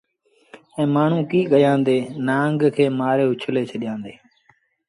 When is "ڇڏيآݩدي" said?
3.69-4.13